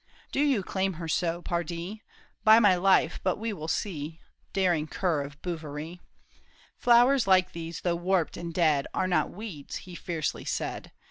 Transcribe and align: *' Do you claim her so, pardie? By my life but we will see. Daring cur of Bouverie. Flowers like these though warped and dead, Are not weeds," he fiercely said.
*' 0.19 0.31
Do 0.31 0.39
you 0.41 0.63
claim 0.63 0.93
her 0.93 1.07
so, 1.07 1.43
pardie? 1.43 2.01
By 2.43 2.57
my 2.59 2.73
life 2.73 3.19
but 3.21 3.37
we 3.37 3.53
will 3.53 3.67
see. 3.67 4.19
Daring 4.51 4.87
cur 4.87 5.21
of 5.21 5.39
Bouverie. 5.43 5.99
Flowers 6.75 7.27
like 7.27 7.51
these 7.51 7.81
though 7.81 7.95
warped 7.95 8.35
and 8.35 8.51
dead, 8.51 8.87
Are 8.95 9.07
not 9.07 9.29
weeds," 9.29 9.75
he 9.85 9.93
fiercely 9.93 10.43
said. 10.43 10.91